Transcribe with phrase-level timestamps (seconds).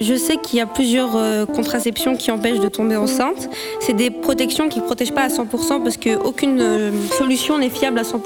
[0.00, 3.48] Je sais qu'il y a plusieurs euh, contraceptions qui empêchent de tomber enceinte.
[3.80, 7.98] C'est des protections qui ne protègent pas à 100% parce qu'aucune euh, solution n'est fiable
[7.98, 8.18] à 100%.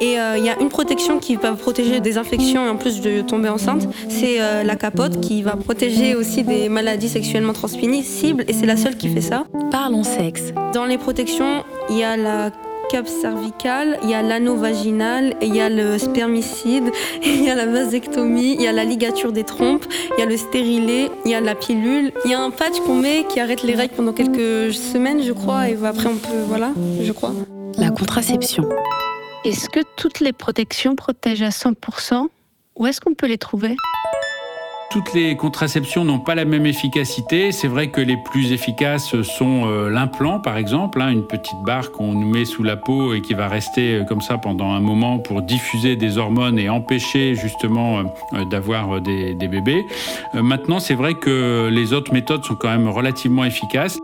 [0.00, 3.00] Et euh, il y a une protection qui va protéger des infections et en plus
[3.00, 3.88] de tomber enceinte.
[4.08, 8.96] C'est la capote qui va protéger aussi des maladies sexuellement transmissibles et c'est la seule
[8.96, 9.44] qui fait ça.
[9.70, 10.52] Parlons sexe.
[10.72, 12.50] Dans les protections, il y a la
[12.92, 16.90] cape cervicale, il y a l'anneau vaginal, il y a le spermicide,
[17.24, 20.26] il y a la vasectomie, il y a la ligature des trompes, il y a
[20.26, 23.40] le stérilet, il y a la pilule, il y a un patch qu'on met qui
[23.40, 27.32] arrête les règles pendant quelques semaines, je crois, et après on peut, voilà, je crois.
[27.78, 28.68] La contraception.
[29.46, 32.26] Est-ce que toutes les protections protègent à 100%
[32.76, 33.74] Où est-ce qu'on peut les trouver?
[34.92, 37.50] Toutes les contraceptions n'ont pas la même efficacité.
[37.50, 41.92] C'est vrai que les plus efficaces sont euh, l'implant, par exemple, hein, une petite barre
[41.92, 44.80] qu'on nous met sous la peau et qui va rester euh, comme ça pendant un
[44.80, 48.00] moment pour diffuser des hormones et empêcher justement
[48.34, 49.86] euh, d'avoir des, des, bébés.
[50.34, 53.98] maintenant, c'est vrai que les autres méthodes sont quand même relativement efficaces.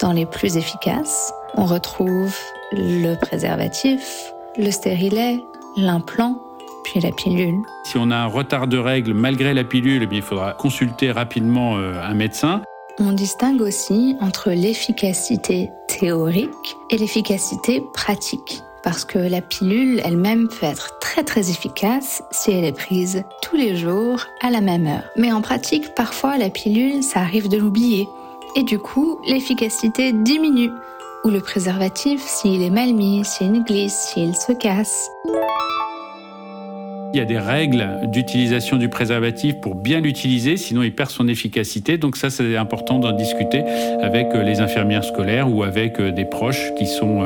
[0.00, 2.36] Dans les plus efficaces, on retrouve
[2.72, 5.40] le préservatif, le stérilet,
[5.76, 6.40] l'implant
[6.98, 7.62] la pilule.
[7.84, 11.76] Si on a un retard de règles malgré la pilule, eh il faudra consulter rapidement
[11.76, 12.62] euh, un médecin.
[12.98, 18.62] On distingue aussi entre l'efficacité théorique et l'efficacité pratique.
[18.82, 23.56] Parce que la pilule elle-même peut être très très efficace si elle est prise tous
[23.56, 25.04] les jours à la même heure.
[25.16, 28.08] Mais en pratique, parfois la pilule, ça arrive de l'oublier.
[28.56, 30.70] Et du coup, l'efficacité diminue.
[31.24, 35.10] Ou le préservatif, s'il est mal mis, s'il glisse, s'il se casse.
[37.12, 41.26] Il y a des règles d'utilisation du préservatif pour bien l'utiliser, sinon il perd son
[41.26, 41.98] efficacité.
[41.98, 43.64] Donc ça, c'est important d'en discuter
[44.00, 47.24] avec euh, les infirmières scolaires ou avec euh, des proches qui sont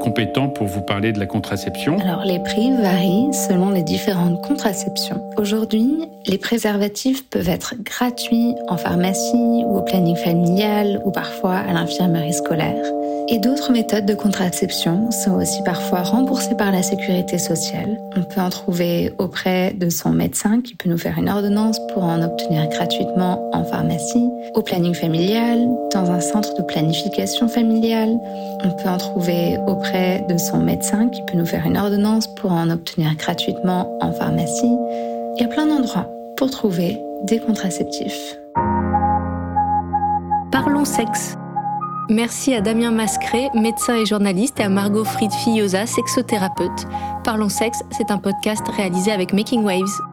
[0.00, 1.98] compétents pour vous parler de la contraception.
[2.00, 5.22] Alors les prix varient selon les différentes contraceptions.
[5.36, 11.72] Aujourd'hui, les préservatifs peuvent être gratuits en pharmacie ou au planning familial ou parfois à
[11.72, 12.84] l'infirmerie scolaire.
[13.32, 17.96] Et d'autres méthodes de contraception sont aussi parfois remboursées par la sécurité sociale.
[18.16, 22.02] On peut en trouver auprès de son médecin qui peut nous faire une ordonnance pour
[22.02, 28.18] en obtenir gratuitement en pharmacie, au planning familial, dans un centre de planification familiale.
[28.64, 29.58] On peut en trouver
[29.92, 34.76] de son médecin qui peut nous faire une ordonnance pour en obtenir gratuitement en pharmacie.
[35.36, 38.36] Il y a plein d'endroits pour trouver des contraceptifs.
[40.52, 41.36] Parlons sexe.
[42.08, 46.86] Merci à Damien Mascret, médecin et journaliste, et à Margot Fried-Fillosa, sexothérapeute.
[47.24, 50.09] Parlons sexe, c'est un podcast réalisé avec Making Waves.